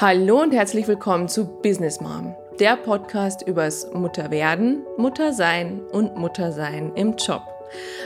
[0.00, 7.16] Hallo und herzlich willkommen zu Business Mom, der Podcast übers Mutterwerden, Muttersein und Muttersein im
[7.16, 7.42] Job.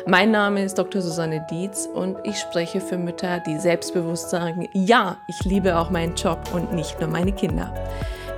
[0.06, 1.02] Mein Name ist Dr.
[1.02, 6.14] Susanne Dietz und ich spreche für Mütter, die selbstbewusst sagen, ja, ich liebe auch meinen
[6.14, 7.74] Job und nicht nur meine Kinder.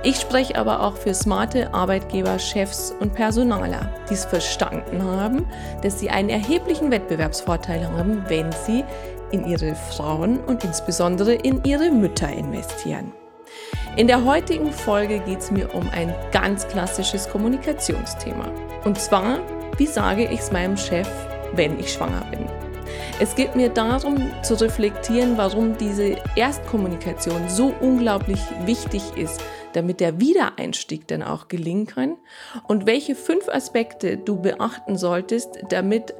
[0.03, 5.45] Ich spreche aber auch für smarte Arbeitgeber, Chefs und Personaler, die es verstanden haben,
[5.81, 8.83] dass sie einen erheblichen Wettbewerbsvorteil haben, wenn sie
[9.31, 13.13] in ihre Frauen und insbesondere in ihre Mütter investieren.
[13.97, 18.51] In der heutigen Folge geht es mir um ein ganz klassisches Kommunikationsthema.
[18.83, 19.39] Und zwar,
[19.77, 21.07] wie sage ich es meinem Chef,
[21.53, 22.45] wenn ich schwanger bin?
[23.21, 29.41] Es geht mir darum zu reflektieren, warum diese Erstkommunikation so unglaublich wichtig ist,
[29.71, 32.17] damit der Wiedereinstieg dann auch gelingen kann
[32.67, 36.13] und welche fünf Aspekte du beachten solltest, damit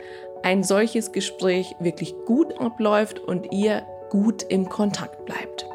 [0.44, 5.66] ein solches Gespräch wirklich gut abläuft und ihr gut im Kontakt bleibt.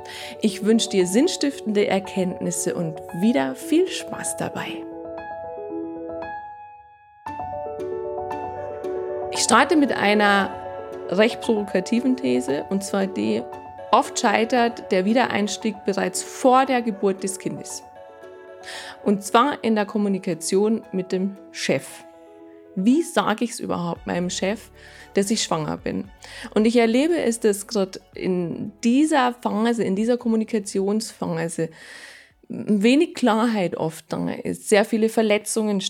[0.41, 4.69] Ich wünsche dir sinnstiftende Erkenntnisse und wieder viel Spaß dabei.
[9.33, 10.55] Ich starte mit einer
[11.09, 13.43] recht provokativen These und zwar die,
[13.91, 17.83] oft scheitert der Wiedereinstieg bereits vor der Geburt des Kindes.
[19.05, 22.05] Und zwar in der Kommunikation mit dem Chef.
[22.77, 24.71] Wie sage ich es überhaupt meinem Chef,
[25.15, 26.11] dass ich schwanger bin?
[26.55, 31.71] Und ich erlebe es, dass gerade in dieser Phase, in dieser Kommunikationsphase,
[32.49, 35.81] wenig Klarheit oft da ist, sehr viele Verletzungen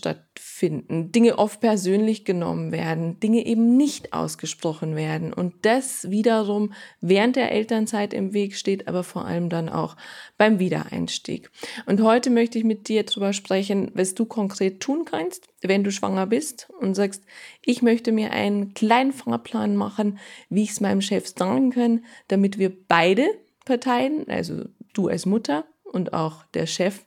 [0.60, 7.36] stattfinden, Dinge oft persönlich genommen werden, Dinge eben nicht ausgesprochen werden und das wiederum während
[7.36, 9.96] der Elternzeit im Weg steht, aber vor allem dann auch
[10.36, 11.50] beim Wiedereinstieg.
[11.86, 15.90] Und heute möchte ich mit dir darüber sprechen, was du konkret tun kannst, wenn du
[15.90, 17.24] schwanger bist und sagst,
[17.64, 20.18] ich möchte mir einen kleinen Fahrplan machen,
[20.50, 23.26] wie ich es meinem Chef sagen kann, damit wir beide
[23.64, 27.04] Parteien, also du als Mutter und auch der Chef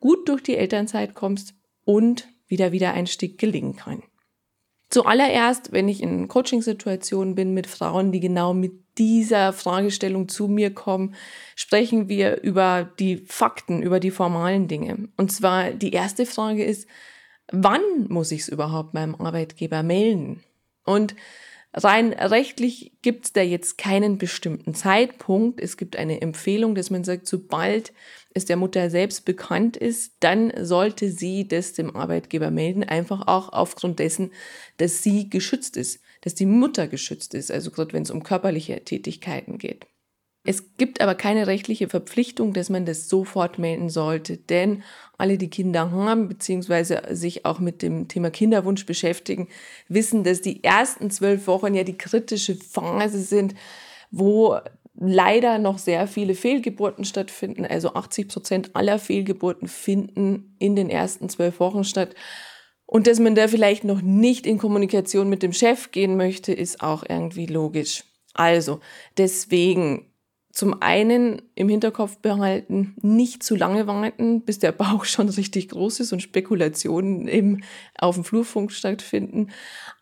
[0.00, 4.02] gut durch die Elternzeit kommst und wieder Wiedereinstieg gelingen kann.
[4.88, 10.72] Zuallererst, wenn ich in Coachingsituationen bin mit Frauen, die genau mit dieser Fragestellung zu mir
[10.72, 11.14] kommen,
[11.56, 15.08] sprechen wir über die Fakten, über die formalen Dinge.
[15.16, 16.88] Und zwar die erste Frage ist,
[17.50, 20.44] wann muss ich es überhaupt meinem Arbeitgeber melden?
[20.84, 21.16] Und
[21.78, 25.60] Rein rechtlich gibt es da jetzt keinen bestimmten Zeitpunkt.
[25.60, 27.92] Es gibt eine Empfehlung, dass man sagt, sobald
[28.36, 33.52] es der Mutter selbst bekannt ist, dann sollte sie das dem Arbeitgeber melden, einfach auch
[33.52, 34.30] aufgrund dessen,
[34.76, 38.84] dass sie geschützt ist, dass die Mutter geschützt ist, also gerade wenn es um körperliche
[38.84, 39.86] Tätigkeiten geht.
[40.48, 44.84] Es gibt aber keine rechtliche Verpflichtung, dass man das sofort melden sollte, denn
[45.18, 49.48] alle, die Kinder haben, beziehungsweise sich auch mit dem Thema Kinderwunsch beschäftigen,
[49.88, 53.54] wissen, dass die ersten zwölf Wochen ja die kritische Phase sind,
[54.12, 54.58] wo
[54.98, 57.64] leider noch sehr viele Fehlgeburten stattfinden.
[57.64, 62.14] Also 80 Prozent aller Fehlgeburten finden in den ersten zwölf Wochen statt.
[62.86, 66.82] Und dass man da vielleicht noch nicht in Kommunikation mit dem Chef gehen möchte, ist
[66.82, 68.04] auch irgendwie logisch.
[68.32, 68.80] Also
[69.16, 70.12] deswegen
[70.56, 76.00] zum einen im Hinterkopf behalten, nicht zu lange warten, bis der Bauch schon richtig groß
[76.00, 77.62] ist und Spekulationen eben
[77.98, 79.50] auf dem Flurfunk stattfinden,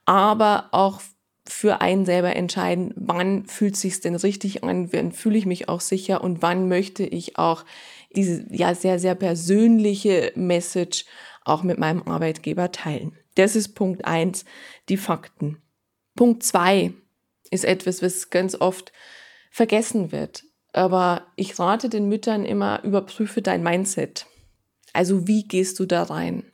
[0.05, 1.01] aber auch
[1.47, 5.81] für einen selber entscheiden, wann fühlt sich's denn richtig an, wann fühle ich mich auch
[5.81, 7.65] sicher und wann möchte ich auch
[8.17, 11.05] diese ja sehr sehr persönliche Message
[11.45, 13.17] auch mit meinem Arbeitgeber teilen.
[13.35, 14.45] Das ist Punkt eins,
[14.89, 15.59] die Fakten.
[16.17, 16.93] Punkt zwei
[17.51, 18.93] ist etwas, was ganz oft
[19.51, 20.45] vergessen wird.
[20.73, 24.27] Aber ich rate den Müttern immer, überprüfe dein Mindset.
[24.93, 26.45] Also wie gehst du da rein?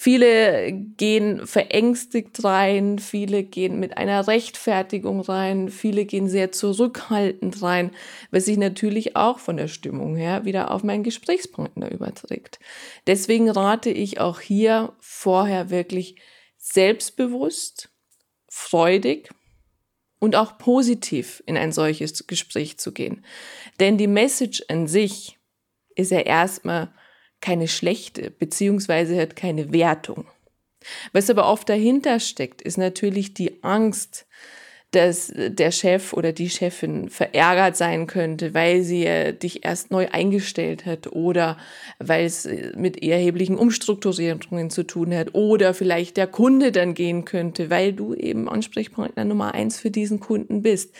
[0.00, 7.90] Viele gehen verängstigt rein, viele gehen mit einer Rechtfertigung rein, viele gehen sehr zurückhaltend rein,
[8.30, 12.60] was sich natürlich auch von der Stimmung her wieder auf meinen Gesprächspartner überträgt.
[13.08, 16.14] Deswegen rate ich auch hier vorher wirklich
[16.58, 17.90] selbstbewusst,
[18.48, 19.30] freudig
[20.20, 23.24] und auch positiv in ein solches Gespräch zu gehen.
[23.80, 25.40] Denn die Message an sich
[25.96, 26.92] ist ja erstmal
[27.40, 30.26] keine schlechte, beziehungsweise hat keine Wertung.
[31.12, 34.26] Was aber oft dahinter steckt, ist natürlich die Angst,
[34.92, 40.86] dass der Chef oder die Chefin verärgert sein könnte, weil sie dich erst neu eingestellt
[40.86, 41.58] hat oder
[41.98, 47.68] weil es mit erheblichen Umstrukturierungen zu tun hat oder vielleicht der Kunde dann gehen könnte,
[47.68, 50.94] weil du eben Ansprechpartner Nummer eins für diesen Kunden bist.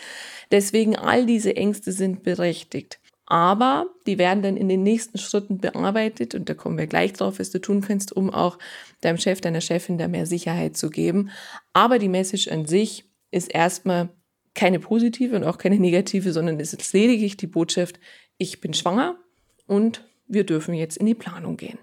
[0.50, 3.00] Deswegen all diese Ängste sind berechtigt.
[3.30, 7.38] Aber die werden dann in den nächsten Schritten bearbeitet und da kommen wir gleich drauf,
[7.38, 8.58] was du tun kannst, um auch
[9.02, 11.28] deinem Chef, deiner Chefin da mehr Sicherheit zu geben.
[11.75, 14.08] Aber die Message an sich ist erstmal
[14.54, 18.00] keine positive und auch keine negative, sondern es ist lediglich die Botschaft,
[18.38, 19.19] ich bin schwanger
[19.66, 21.78] und wir dürfen jetzt in die Planung gehen.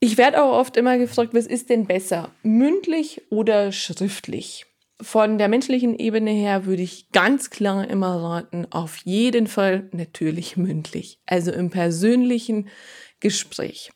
[0.00, 4.64] Ich werde auch oft immer gefragt, was ist denn besser, mündlich oder schriftlich?
[5.02, 10.56] Von der menschlichen Ebene her würde ich ganz klar immer raten, auf jeden Fall natürlich
[10.56, 12.68] mündlich, also im persönlichen
[13.20, 13.92] Gespräch.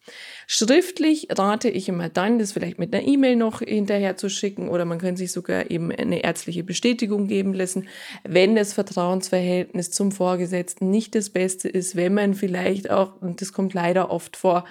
[0.46, 4.84] Schriftlich rate ich immer dann, das vielleicht mit einer E-Mail noch hinterher zu schicken oder
[4.84, 7.88] man kann sich sogar eben eine ärztliche Bestätigung geben lassen,
[8.22, 13.54] wenn das Vertrauensverhältnis zum Vorgesetzten nicht das Beste ist, wenn man vielleicht auch, und das
[13.54, 14.64] kommt leider oft vor,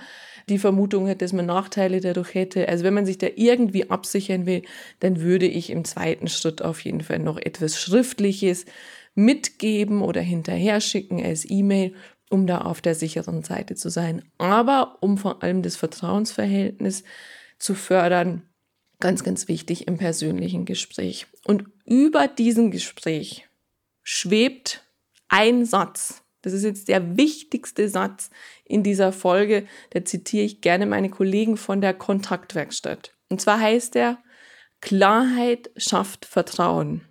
[0.50, 2.68] die Vermutung hat, dass man Nachteile dadurch hätte.
[2.68, 4.64] Also wenn man sich da irgendwie absichern will,
[5.00, 8.66] dann würde ich im zweiten Schritt auf jeden Fall noch etwas Schriftliches
[9.16, 11.94] mitgeben oder hinterher schicken als E-Mail,
[12.30, 14.24] um da auf der sicheren Seite zu sein.
[14.38, 17.04] Aber um vor allem das Vertrauensverhältnis
[17.60, 18.42] zu fördern,
[19.00, 21.28] ganz, ganz wichtig im persönlichen Gespräch.
[21.46, 23.48] Und über diesem Gespräch
[24.02, 24.84] schwebt
[25.28, 28.30] ein Satz, das ist jetzt der wichtigste Satz
[28.66, 29.66] in dieser Folge.
[29.90, 33.16] Da zitiere ich gerne meine Kollegen von der Kontaktwerkstatt.
[33.30, 34.20] Und zwar heißt er,
[34.82, 37.02] Klarheit schafft Vertrauen.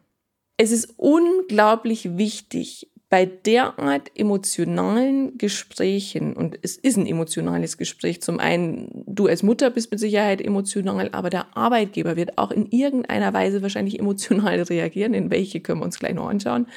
[0.58, 8.40] Es ist unglaublich wichtig, bei derart emotionalen Gesprächen, und es ist ein emotionales Gespräch, zum
[8.40, 13.34] einen, du als Mutter bist mit Sicherheit emotional, aber der Arbeitgeber wird auch in irgendeiner
[13.34, 16.68] Weise wahrscheinlich emotional reagieren, in welche können wir uns gleich noch anschauen.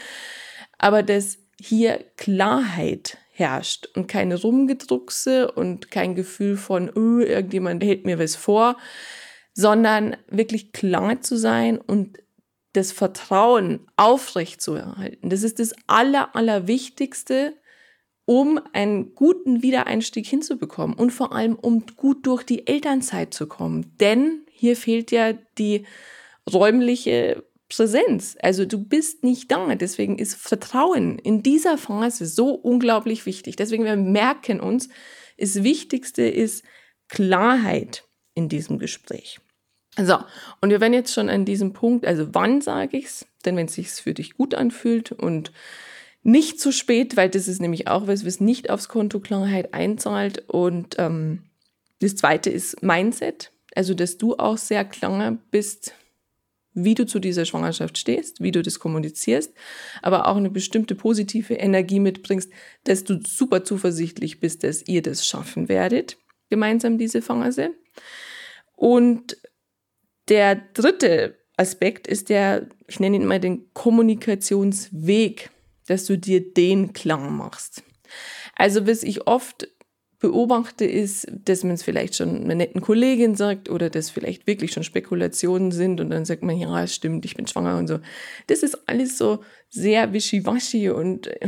[0.78, 8.06] Aber das hier Klarheit herrscht und keine Rumgedruckse und kein Gefühl von, oh, irgendjemand hält
[8.06, 8.78] mir was vor,
[9.54, 12.20] sondern wirklich klar zu sein und
[12.74, 15.30] das Vertrauen aufrecht zu erhalten.
[15.30, 17.54] Das ist das Aller, Allerwichtigste,
[18.26, 23.96] um einen guten Wiedereinstieg hinzubekommen und vor allem, um gut durch die Elternzeit zu kommen.
[24.00, 25.86] Denn hier fehlt ja die
[26.52, 28.38] räumliche Präsenz.
[28.42, 29.74] Also du bist nicht da.
[29.76, 33.56] Deswegen ist Vertrauen in dieser Phase so unglaublich wichtig.
[33.56, 34.90] Deswegen wir merken uns,
[35.38, 36.64] das Wichtigste ist
[37.10, 38.04] Klarheit
[38.34, 39.40] in diesem Gespräch.
[39.98, 40.18] So,
[40.62, 43.26] und wir werden jetzt schon an diesem Punkt, also wann sage ich es?
[43.46, 45.52] Denn wenn es sich für dich gut anfühlt und
[46.22, 50.50] nicht zu spät, weil das ist nämlich auch was, was nicht aufs Konto Klarheit einzahlt.
[50.50, 51.44] Und ähm,
[52.00, 55.94] das zweite ist Mindset, also dass du auch sehr klar bist,
[56.76, 59.54] wie du zu dieser Schwangerschaft stehst, wie du das kommunizierst,
[60.02, 62.52] aber auch eine bestimmte positive Energie mitbringst,
[62.84, 66.18] dass du super zuversichtlich bist, dass ihr das schaffen werdet,
[66.50, 67.72] gemeinsam diese Phase.
[68.76, 69.38] Und
[70.28, 75.50] der dritte Aspekt ist der, ich nenne ihn mal den Kommunikationsweg,
[75.88, 77.84] dass du dir den klar machst.
[78.56, 79.68] Also was ich oft
[80.26, 84.72] beobachte, ist, dass man es vielleicht schon einer netten Kollegin sagt oder dass vielleicht wirklich
[84.72, 88.00] schon Spekulationen sind und dann sagt man, ja, es stimmt, ich bin schwanger und so.
[88.48, 91.48] Das ist alles so sehr wischiwaschi und äh,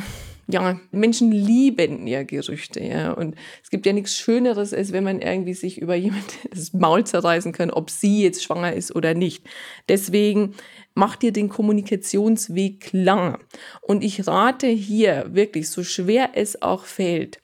[0.50, 3.12] ja, Menschen lieben ja Gerüchte, ja.
[3.12, 7.04] Und es gibt ja nichts Schöneres, als wenn man irgendwie sich über jemand das Maul
[7.04, 9.44] zerreißen kann, ob sie jetzt schwanger ist oder nicht.
[9.90, 10.54] Deswegen
[10.94, 13.40] mach dir den Kommunikationsweg klar.
[13.82, 17.40] Und ich rate hier wirklich, so schwer es auch fällt,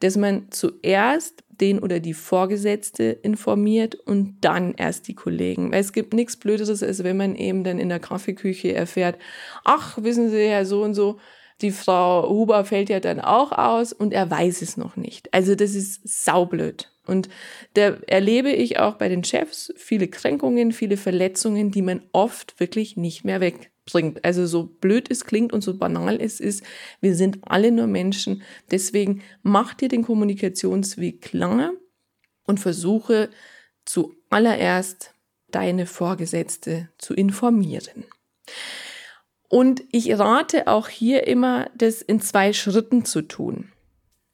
[0.00, 5.72] dass man zuerst den oder die Vorgesetzte informiert und dann erst die Kollegen.
[5.72, 9.18] Weil es gibt nichts Blöderes, als wenn man eben dann in der Kaffeeküche erfährt,
[9.64, 11.18] ach, wissen Sie ja so und so,
[11.62, 15.32] die Frau Huber fällt ja dann auch aus und er weiß es noch nicht.
[15.32, 16.92] Also das ist saublöd.
[17.06, 17.28] Und
[17.74, 22.96] da erlebe ich auch bei den Chefs viele Kränkungen, viele Verletzungen, die man oft wirklich
[22.96, 23.40] nicht mehr
[23.86, 24.24] wegbringt.
[24.24, 26.64] Also so blöd es klingt und so banal es ist,
[27.00, 28.42] wir sind alle nur Menschen.
[28.70, 31.72] Deswegen mach dir den Kommunikationsweg klar
[32.44, 33.30] und versuche
[33.84, 35.14] zuallererst
[35.50, 38.04] deine Vorgesetzte zu informieren.
[39.48, 43.72] Und ich rate auch hier immer, das in zwei Schritten zu tun.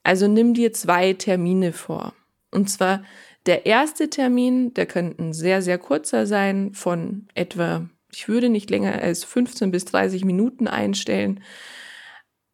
[0.01, 2.13] Also nimm dir zwei Termine vor.
[2.51, 3.03] Und zwar
[3.45, 8.69] der erste Termin, der könnte ein sehr, sehr kurzer sein, von etwa, ich würde nicht
[8.69, 11.41] länger als 15 bis 30 Minuten einstellen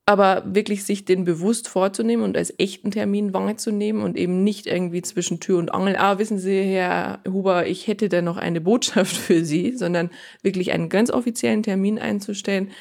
[0.09, 5.03] aber wirklich sich den bewusst vorzunehmen und als echten Termin wahrzunehmen und eben nicht irgendwie
[5.03, 9.15] zwischen Tür und Angel, ah, wissen Sie, Herr Huber, ich hätte da noch eine Botschaft
[9.15, 10.09] für Sie, sondern
[10.41, 12.71] wirklich einen ganz offiziellen Termin einzustellen.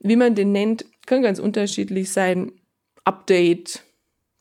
[0.00, 2.50] Wie man den nennt, kann ganz unterschiedlich sein.
[3.04, 3.84] Update,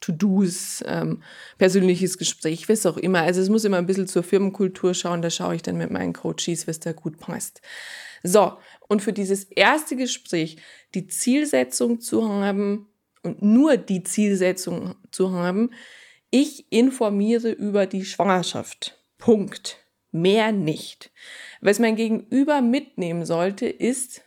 [0.01, 1.23] To-Dos, ähm,
[1.57, 3.21] persönliches Gespräch, was auch immer.
[3.21, 6.13] Also es muss immer ein bisschen zur Firmenkultur schauen, da schaue ich dann mit meinen
[6.13, 7.61] Coaches, was da gut passt.
[8.23, 10.57] So, und für dieses erste Gespräch
[10.93, 12.87] die Zielsetzung zu haben
[13.23, 15.71] und nur die Zielsetzung zu haben,
[16.29, 18.97] ich informiere über die Schwangerschaft.
[19.17, 19.77] Punkt.
[20.11, 21.11] Mehr nicht.
[21.61, 24.23] Was mein Gegenüber mitnehmen sollte, ist,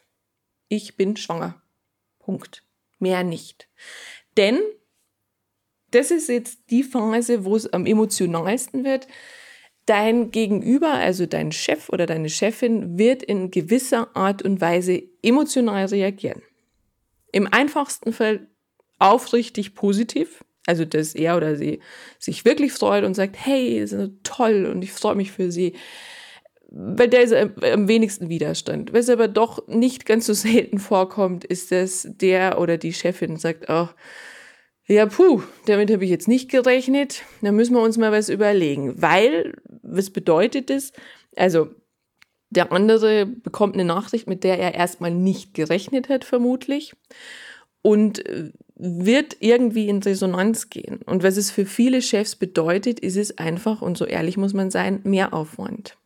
[0.69, 1.62] ich bin schwanger.
[2.19, 2.62] Punkt.
[2.99, 3.69] Mehr nicht.
[4.37, 4.61] Denn
[5.94, 9.06] das ist jetzt die Phase, wo es am emotionalsten wird.
[9.86, 15.86] Dein Gegenüber, also dein Chef oder deine Chefin, wird in gewisser Art und Weise emotional
[15.86, 16.42] reagieren.
[17.32, 18.48] Im einfachsten Fall
[18.98, 21.80] aufrichtig positiv, also dass er oder sie
[22.18, 25.74] sich wirklich freut und sagt, hey, ist toll und ich freue mich für sie.
[26.70, 28.92] Weil der ist am wenigsten Widerstand.
[28.92, 33.66] Was aber doch nicht ganz so selten vorkommt, ist, dass der oder die Chefin sagt,
[33.68, 33.88] oh,
[34.87, 37.23] ja, puh, damit habe ich jetzt nicht gerechnet.
[37.41, 39.00] Da müssen wir uns mal was überlegen.
[39.00, 40.93] Weil, was bedeutet das?
[41.37, 41.69] Also,
[42.50, 46.93] der andere bekommt eine Nachricht, mit der er erstmal nicht gerechnet hat, vermutlich.
[47.83, 51.00] Und äh, wird irgendwie in Resonanz gehen.
[51.05, 54.71] Und was es für viele Chefs bedeutet, ist es einfach, und so ehrlich muss man
[54.71, 55.97] sein, mehr Aufwand.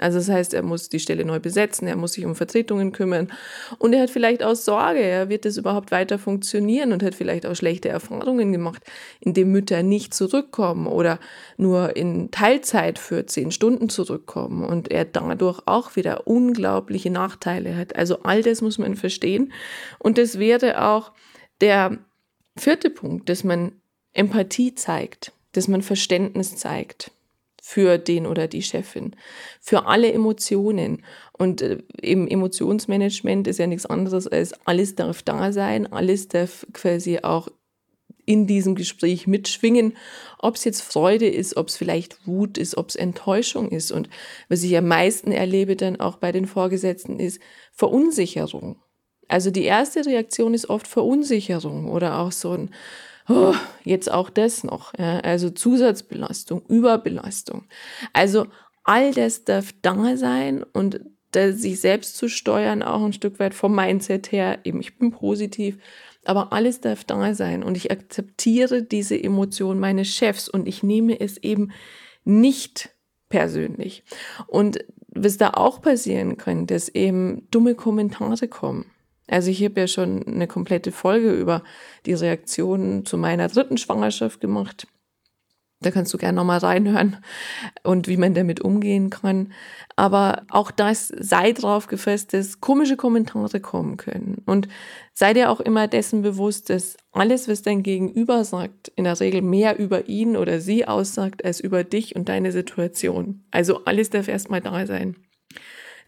[0.00, 3.30] Also das heißt, er muss die Stelle neu besetzen, er muss sich um Vertretungen kümmern.
[3.78, 7.44] Und er hat vielleicht auch Sorge, er wird das überhaupt weiter funktionieren und hat vielleicht
[7.44, 8.82] auch schlechte Erfahrungen gemacht,
[9.20, 11.18] indem Mütter nicht zurückkommen oder
[11.58, 17.94] nur in Teilzeit für zehn Stunden zurückkommen und er dadurch auch wieder unglaubliche Nachteile hat.
[17.94, 19.52] Also all das muss man verstehen.
[19.98, 21.12] Und das wäre auch
[21.60, 21.98] der
[22.56, 23.72] vierte Punkt, dass man
[24.14, 27.12] Empathie zeigt, dass man Verständnis zeigt
[27.60, 29.16] für den oder die Chefin,
[29.60, 31.04] für alle Emotionen.
[31.32, 36.66] Und äh, im Emotionsmanagement ist ja nichts anderes als alles darf da sein, alles darf
[36.72, 37.48] quasi auch
[38.26, 39.96] in diesem Gespräch mitschwingen,
[40.38, 43.90] ob es jetzt Freude ist, ob es vielleicht Wut ist, ob es Enttäuschung ist.
[43.90, 44.08] Und
[44.48, 47.40] was ich am meisten erlebe dann auch bei den Vorgesetzten ist
[47.72, 48.76] Verunsicherung.
[49.26, 52.70] Also die erste Reaktion ist oft Verunsicherung oder auch so ein
[53.28, 54.92] oh, jetzt auch das noch.
[54.98, 57.64] Ja, also Zusatzbelastung, Überbelastung.
[58.12, 58.46] Also
[58.84, 61.00] all das darf da sein und
[61.34, 65.78] sich selbst zu steuern, auch ein Stück weit vom Mindset her, eben ich bin positiv,
[66.24, 71.20] aber alles darf da sein und ich akzeptiere diese Emotion meines Chefs und ich nehme
[71.20, 71.70] es eben
[72.24, 72.90] nicht
[73.28, 74.02] persönlich.
[74.46, 78.86] Und was da auch passieren kann, dass eben dumme Kommentare kommen.
[79.30, 81.62] Also ich habe ja schon eine komplette Folge über
[82.04, 84.88] die Reaktionen zu meiner dritten Schwangerschaft gemacht.
[85.82, 87.24] Da kannst du gerne nochmal reinhören
[87.84, 89.52] und wie man damit umgehen kann.
[89.96, 94.42] Aber auch das sei drauf gefasst, dass komische Kommentare kommen können.
[94.44, 94.68] Und
[95.14, 99.40] sei dir auch immer dessen bewusst, dass alles, was dein Gegenüber sagt, in der Regel
[99.40, 103.44] mehr über ihn oder sie aussagt, als über dich und deine Situation.
[103.50, 105.16] Also alles darf erstmal da sein.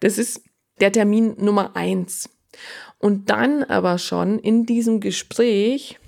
[0.00, 0.42] Das ist
[0.80, 2.28] der Termin Nummer eins
[3.02, 5.98] und dann aber schon in diesem Gespräch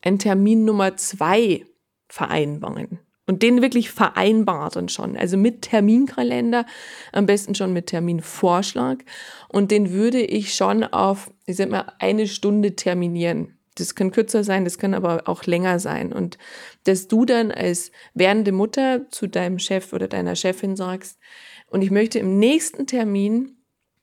[0.00, 1.66] ein Termin Nummer zwei
[2.08, 3.00] vereinbaren.
[3.26, 5.16] Und den wirklich vereinbaren schon.
[5.16, 6.66] Also mit Terminkalender,
[7.12, 9.04] am besten schon mit Terminvorschlag.
[9.48, 13.58] Und den würde ich schon auf, ich sag mal, eine Stunde terminieren.
[13.74, 16.12] Das kann kürzer sein, das kann aber auch länger sein.
[16.12, 16.38] Und
[16.84, 21.18] dass du dann als werdende Mutter zu deinem Chef oder deiner Chefin sagst,
[21.68, 23.56] und ich möchte im nächsten Termin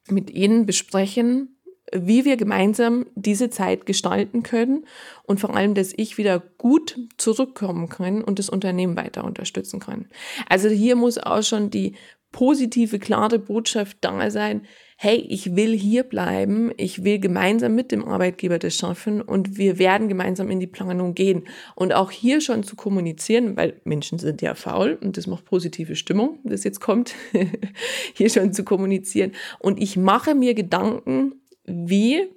[0.09, 1.58] mit ihnen besprechen,
[1.93, 4.85] wie wir gemeinsam diese Zeit gestalten können
[5.23, 10.07] und vor allem, dass ich wieder gut zurückkommen kann und das Unternehmen weiter unterstützen kann.
[10.47, 11.95] Also hier muss auch schon die
[12.31, 14.61] positive, klare Botschaft da sein,
[14.97, 19.79] hey, ich will hier bleiben, ich will gemeinsam mit dem Arbeitgeber das schaffen und wir
[19.79, 21.47] werden gemeinsam in die Planung gehen.
[21.75, 25.95] Und auch hier schon zu kommunizieren, weil Menschen sind ja faul und das macht positive
[25.95, 27.15] Stimmung, das jetzt kommt,
[28.13, 29.31] hier schon zu kommunizieren.
[29.59, 31.33] Und ich mache mir Gedanken,
[31.69, 32.29] wie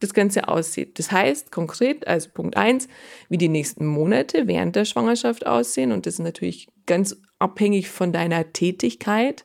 [0.00, 0.98] das Ganze aussieht.
[0.98, 2.88] Das heißt konkret, also Punkt eins,
[3.28, 5.92] wie die nächsten Monate während der Schwangerschaft aussehen.
[5.92, 9.44] Und das ist natürlich ganz abhängig von deiner Tätigkeit.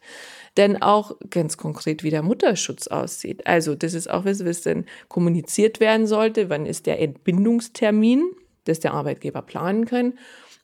[0.57, 3.47] Denn auch ganz konkret, wie der Mutterschutz aussieht.
[3.47, 6.49] Also das ist auch was, was dann kommuniziert werden sollte.
[6.49, 8.23] Wann ist der Entbindungstermin,
[8.65, 10.13] dass der Arbeitgeber planen kann?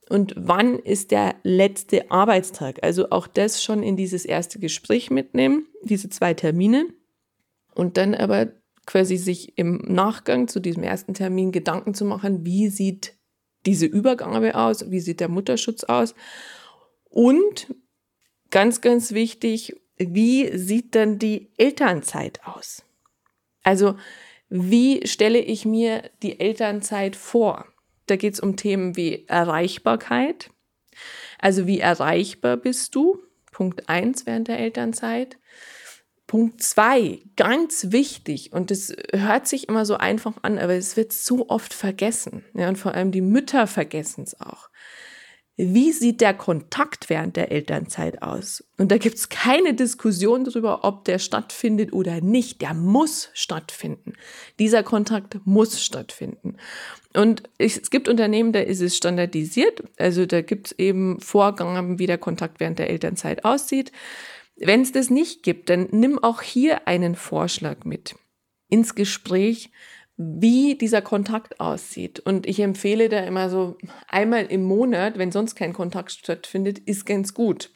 [0.09, 2.79] Und wann ist der letzte Arbeitstag?
[2.81, 6.87] Also auch das schon in dieses erste Gespräch mitnehmen, diese zwei Termine.
[7.73, 8.47] Und dann aber
[8.87, 13.13] quasi sich im Nachgang zu diesem ersten Termin Gedanken zu machen, wie sieht
[13.67, 16.15] diese Übergabe aus, wie sieht der Mutterschutz aus
[17.03, 17.75] und
[18.49, 22.83] ganz, ganz wichtig, wie sieht dann die Elternzeit aus?
[23.61, 23.97] Also
[24.49, 27.65] wie stelle ich mir die Elternzeit vor?
[28.05, 30.49] Da geht es um Themen wie Erreichbarkeit.
[31.39, 33.19] Also wie erreichbar bist du?
[33.51, 35.37] Punkt eins während der Elternzeit.
[36.27, 41.13] Punkt zwei, ganz wichtig, und das hört sich immer so einfach an, aber es wird
[41.13, 42.43] so oft vergessen.
[42.53, 44.69] Ja, und vor allem die Mütter vergessen es auch.
[45.59, 48.63] wie sieht der Kontakt während der Elternzeit aus?
[48.77, 52.61] Und da gibt es keine Diskussion darüber, ob der stattfindet oder nicht.
[52.61, 54.13] Der muss stattfinden.
[54.59, 56.57] Dieser Kontakt muss stattfinden.
[57.15, 59.81] Und es gibt Unternehmen, da ist es standardisiert.
[59.97, 63.91] Also da gibt es eben Vorgaben, wie der Kontakt während der Elternzeit aussieht.
[64.59, 68.15] Wenn es das nicht gibt, dann nimm auch hier einen Vorschlag mit
[68.69, 69.71] ins Gespräch
[70.17, 72.19] wie dieser Kontakt aussieht.
[72.19, 77.05] Und ich empfehle da immer so einmal im Monat, wenn sonst kein Kontakt stattfindet, ist
[77.05, 77.71] ganz gut.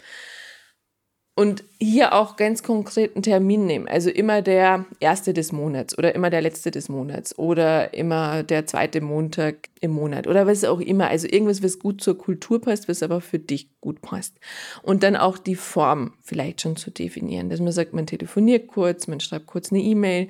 [1.33, 3.87] Und hier auch ganz konkreten Termin nehmen.
[3.87, 8.67] Also immer der erste des Monats oder immer der letzte des Monats oder immer der
[8.67, 11.07] zweite Montag im Monat oder was auch immer.
[11.07, 14.35] Also irgendwas, was gut zur Kultur passt, was aber für dich gut passt.
[14.83, 17.49] Und dann auch die Form vielleicht schon zu definieren.
[17.49, 20.27] Dass man sagt, man telefoniert kurz, man schreibt kurz eine E-Mail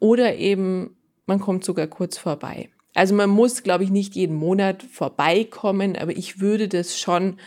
[0.00, 0.96] oder eben
[1.26, 2.68] man kommt sogar kurz vorbei.
[2.94, 7.38] Also man muss, glaube ich, nicht jeden Monat vorbeikommen, aber ich würde das schon,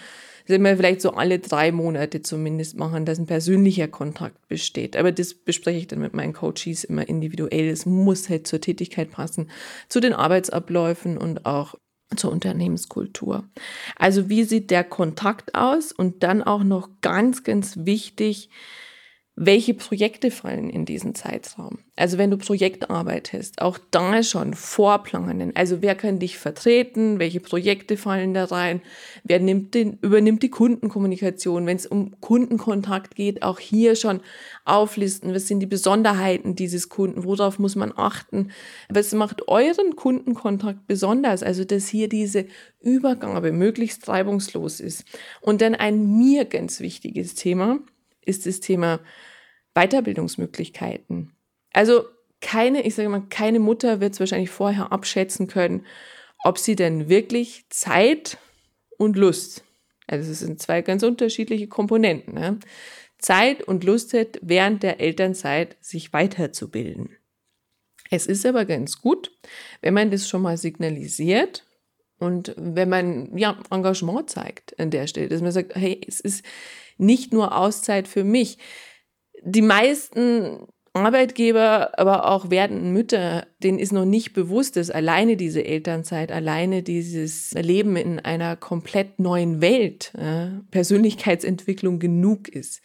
[0.47, 4.95] sind wir vielleicht so alle drei Monate zumindest machen, dass ein persönlicher Kontakt besteht.
[4.95, 7.69] Aber das bespreche ich dann mit meinen Coaches immer individuell.
[7.69, 9.49] Es muss halt zur Tätigkeit passen,
[9.89, 11.75] zu den Arbeitsabläufen und auch
[12.15, 13.45] zur Unternehmenskultur.
[13.95, 15.91] Also wie sieht der Kontakt aus?
[15.91, 18.49] Und dann auch noch ganz, ganz wichtig,
[19.37, 21.79] welche Projekte fallen in diesen Zeitraum.
[21.97, 25.53] Also wenn du Projektarbeit hast, auch da schon vorplanen.
[25.55, 28.81] Also wer kann dich vertreten, welche Projekte fallen da rein,
[29.25, 34.21] wer nimmt den, übernimmt die Kundenkommunikation, wenn es um Kundenkontakt geht, auch hier schon
[34.63, 38.51] auflisten, was sind die Besonderheiten dieses Kunden, worauf muss man achten,
[38.87, 42.45] was macht euren Kundenkontakt besonders, also dass hier diese
[42.79, 45.03] Übergabe möglichst reibungslos ist.
[45.41, 47.79] Und dann ein mir ganz wichtiges Thema,
[48.25, 48.99] ist das Thema
[49.75, 51.31] Weiterbildungsmöglichkeiten.
[51.73, 52.05] Also
[52.41, 55.85] keine, ich sage mal, keine Mutter wird es wahrscheinlich vorher abschätzen können,
[56.43, 58.37] ob sie denn wirklich Zeit
[58.97, 59.63] und Lust,
[60.07, 62.59] also es sind zwei ganz unterschiedliche Komponenten, ne?
[63.17, 67.15] Zeit und Lust hat, während der Elternzeit sich weiterzubilden.
[68.11, 69.31] Es ist aber ganz gut,
[69.81, 71.65] wenn man das schon mal signalisiert
[72.19, 76.45] und wenn man ja Engagement zeigt an der Stelle, dass man sagt, hey, es ist
[76.97, 78.59] nicht nur Auszeit für mich.
[79.43, 85.65] Die meisten Arbeitgeber, aber auch werdenden Mütter, denen ist noch nicht bewusst, dass alleine diese
[85.65, 92.81] Elternzeit, alleine dieses Leben in einer komplett neuen Welt, äh, Persönlichkeitsentwicklung genug ist.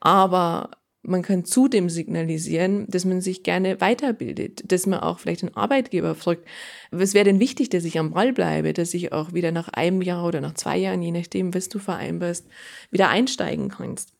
[0.00, 0.70] Aber
[1.02, 6.14] man kann zudem signalisieren, dass man sich gerne weiterbildet, dass man auch vielleicht einen Arbeitgeber
[6.14, 6.46] fragt,
[6.90, 10.00] was wäre denn wichtig, dass ich am Ball bleibe, dass ich auch wieder nach einem
[10.00, 12.46] Jahr oder nach zwei Jahren, je nachdem, was du vereinbarst,
[12.90, 14.13] wieder einsteigen kannst.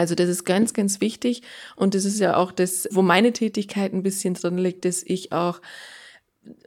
[0.00, 1.42] Also das ist ganz, ganz wichtig
[1.76, 5.30] und das ist ja auch das, wo meine Tätigkeit ein bisschen drin liegt, dass ich
[5.32, 5.60] auch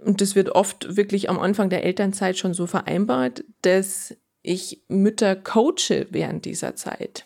[0.05, 5.35] und das wird oft wirklich am Anfang der Elternzeit schon so vereinbart, dass ich Mütter
[5.35, 7.25] coache während dieser Zeit.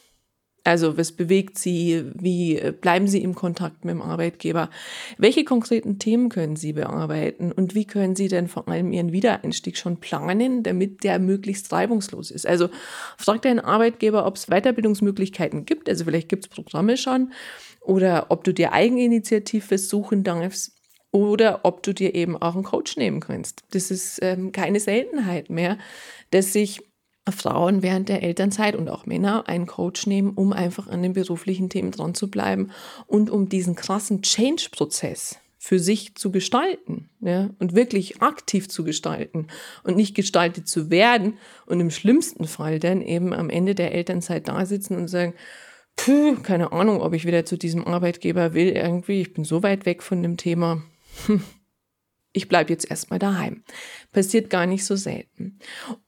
[0.68, 2.04] Also was bewegt Sie?
[2.14, 4.70] Wie äh, bleiben Sie im Kontakt mit dem Arbeitgeber?
[5.18, 7.54] Welche konkreten Themen können Sie bearbeiten?
[7.54, 12.32] Und wie können Sie denn vor allem Ihren Wiedereinstieg schon planen, damit der möglichst reibungslos
[12.32, 12.46] ist?
[12.46, 12.68] Also
[13.18, 15.88] fragt deinen Arbeitgeber, ob es Weiterbildungsmöglichkeiten gibt.
[15.88, 17.32] Also vielleicht gibt es Programme schon.
[17.80, 20.74] Oder ob du dir Eigeninitiativ versuchen darfst.
[21.12, 23.64] Oder ob du dir eben auch einen Coach nehmen kannst.
[23.72, 25.78] Das ist ähm, keine Seltenheit mehr,
[26.32, 26.82] dass sich
[27.32, 31.70] Frauen während der Elternzeit und auch Männer einen Coach nehmen, um einfach an den beruflichen
[31.70, 32.72] Themen dran zu bleiben
[33.06, 39.48] und um diesen krassen Change-Prozess für sich zu gestalten ja, und wirklich aktiv zu gestalten
[39.84, 44.48] und nicht gestaltet zu werden und im schlimmsten Fall dann eben am Ende der Elternzeit
[44.48, 45.34] da sitzen und sagen,
[45.98, 49.86] Puh, keine Ahnung, ob ich wieder zu diesem Arbeitgeber will irgendwie, ich bin so weit
[49.86, 50.84] weg von dem Thema.
[51.26, 51.44] Hm,
[52.32, 53.64] ich bleibe jetzt erstmal daheim.
[54.12, 55.58] Passiert gar nicht so selten.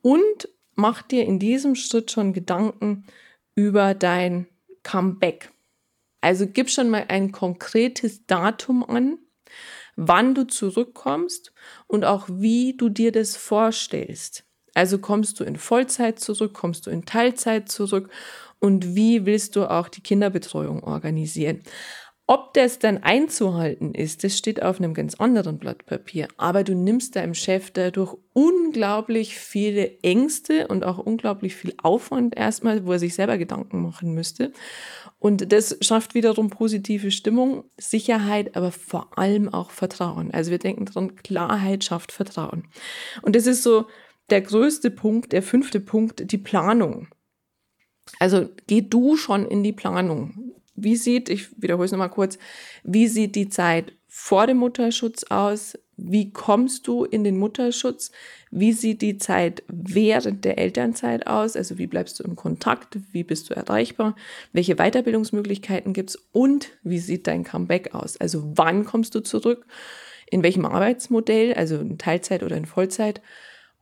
[0.02, 0.48] Und
[0.80, 3.06] mach dir in diesem Schritt schon Gedanken
[3.56, 4.48] über dein
[4.84, 5.52] Comeback.
[6.22, 9.20] Also gib schon mal ein konkretes Datum an,
[9.96, 11.54] wann du zurückkommst
[11.88, 14.46] und auch wie du dir das vorstellst.
[14.74, 18.10] Also kommst du in Vollzeit zurück, kommst du in Teilzeit zurück
[18.60, 21.64] und wie willst du auch die Kinderbetreuung organisieren?
[22.32, 26.28] Ob das dann einzuhalten ist, das steht auf einem ganz anderen Blatt Papier.
[26.38, 32.86] Aber du nimmst deinem Chef dadurch unglaublich viele Ängste und auch unglaublich viel Aufwand erstmal,
[32.86, 34.52] wo er sich selber Gedanken machen müsste.
[35.18, 40.30] Und das schafft wiederum positive Stimmung, Sicherheit, aber vor allem auch Vertrauen.
[40.30, 42.68] Also wir denken dran, Klarheit schafft Vertrauen.
[43.24, 43.88] Und das ist so
[44.30, 47.08] der größte Punkt, der fünfte Punkt, die Planung.
[48.20, 50.59] Also geh du schon in die Planung.
[50.84, 52.38] Wie sieht, ich wiederhole es nochmal kurz,
[52.84, 55.78] wie sieht die Zeit vor dem Mutterschutz aus?
[56.02, 58.12] wie kommst du in den Mutterschutz?
[58.52, 61.56] Wie sieht die Zeit während der Elternzeit aus?
[61.56, 62.98] Also wie bleibst du im Kontakt?
[63.12, 64.16] Wie bist du erreichbar?
[64.54, 66.16] Welche Weiterbildungsmöglichkeiten gibt es?
[66.32, 68.18] Und wie sieht dein Comeback aus?
[68.18, 69.66] Also wann kommst du zurück?
[70.32, 71.54] In welchem Arbeitsmodell?
[71.54, 73.22] Also in Teilzeit oder in Vollzeit?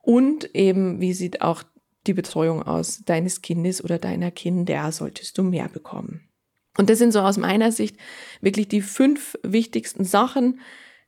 [0.01, 1.63] Und eben, wie sieht auch
[2.07, 4.91] die Betreuung aus deines Kindes oder deiner Kinder?
[4.91, 6.27] Solltest du mehr bekommen?
[6.77, 7.97] Und das sind so aus meiner Sicht
[8.41, 10.61] wirklich die fünf wichtigsten Sachen,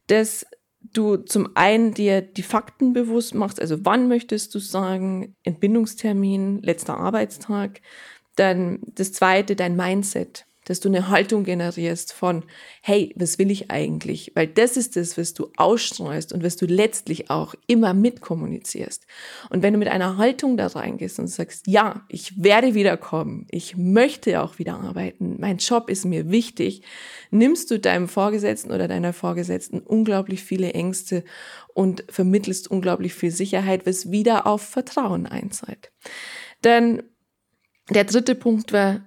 [0.08, 0.46] dass
[0.82, 6.98] du zum einen dir die Fakten bewusst machst, also wann möchtest du sagen, Entbindungstermin, letzter
[6.98, 7.82] Arbeitstag,
[8.36, 12.44] dann das zweite, dein Mindset dass du eine Haltung generierst von,
[12.84, 14.34] hey, was will ich eigentlich?
[14.36, 19.08] Weil das ist das, was du ausstreust und was du letztlich auch immer mitkommunizierst.
[19.50, 23.78] Und wenn du mit einer Haltung da reingehst und sagst, ja, ich werde wiederkommen, ich
[23.78, 26.84] möchte auch wieder arbeiten, mein Job ist mir wichtig,
[27.32, 31.24] nimmst du deinem Vorgesetzten oder deiner Vorgesetzten unglaublich viele Ängste
[31.74, 35.92] und vermittelst unglaublich viel Sicherheit, was wieder auf Vertrauen einzahlt.
[36.64, 37.02] Denn
[37.90, 39.02] der dritte Punkt war,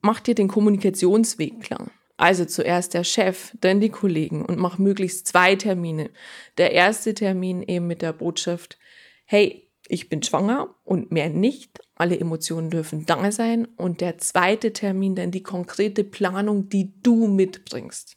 [0.00, 1.90] mach dir den Kommunikationsweg klar.
[2.16, 6.10] Also zuerst der Chef, dann die Kollegen und mach möglichst zwei Termine.
[6.56, 8.76] Der erste Termin eben mit der Botschaft,
[9.24, 11.80] hey, ich bin schwanger und mehr nicht.
[11.94, 13.66] Alle Emotionen dürfen da sein.
[13.76, 18.16] Und der zweite Termin dann die konkrete Planung, die du mitbringst.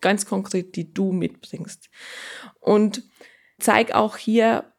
[0.00, 1.88] Ganz konkret, die du mitbringst.
[2.60, 3.04] Und
[3.58, 4.72] zeig auch hier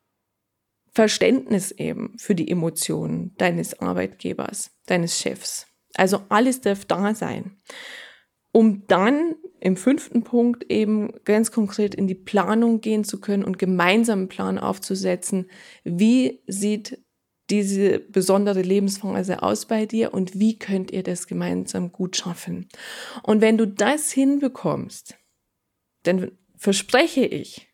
[0.92, 5.68] Verständnis eben für die Emotionen deines Arbeitgebers, deines Chefs.
[5.98, 7.58] Also alles darf da sein.
[8.52, 13.60] Um dann im fünften Punkt eben ganz konkret in die Planung gehen zu können und
[13.60, 15.50] gemeinsam einen Plan aufzusetzen,
[15.84, 17.04] wie sieht
[17.50, 22.68] diese besondere Lebensphase aus bei dir und wie könnt ihr das gemeinsam gut schaffen.
[23.24, 25.18] Und wenn du das hinbekommst,
[26.04, 27.68] dann verspreche ich,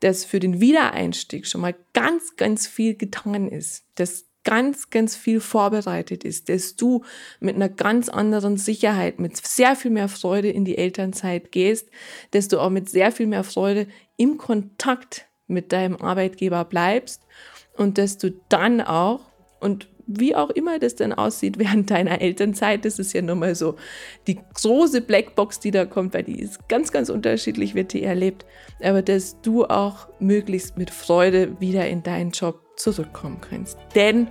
[0.00, 3.86] dass für den Wiedereinstieg schon mal ganz, ganz viel getan ist.
[3.94, 7.02] Dass ganz, ganz viel vorbereitet ist, dass du
[7.40, 11.88] mit einer ganz anderen Sicherheit, mit sehr viel mehr Freude in die Elternzeit gehst,
[12.30, 17.22] dass du auch mit sehr viel mehr Freude im Kontakt mit deinem Arbeitgeber bleibst
[17.76, 19.20] und dass du dann auch,
[19.60, 23.54] und wie auch immer das dann aussieht während deiner Elternzeit, das ist ja nun mal
[23.54, 23.76] so
[24.26, 28.44] die große Blackbox, die da kommt, weil die ist ganz, ganz unterschiedlich, wird die erlebt,
[28.82, 33.78] aber dass du auch möglichst mit Freude wieder in deinen Job zurückkommen kannst.
[33.94, 34.28] Denn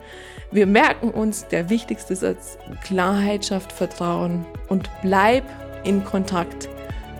[0.51, 5.43] wir merken uns, der wichtigste Satz, Klarheit schafft Vertrauen und bleib
[5.83, 6.69] in Kontakt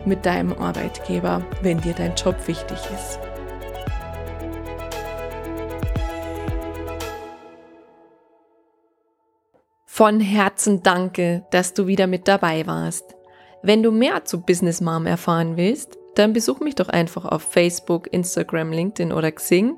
[0.06, 3.20] mit deinem Arbeitgeber, wenn dir dein Job wichtig ist.
[9.86, 13.16] Von Herzen danke, dass du wieder mit dabei warst.
[13.62, 18.12] Wenn du mehr zu Business Mom erfahren willst, dann besuch mich doch einfach auf Facebook,
[18.12, 19.78] Instagram, LinkedIn oder Xing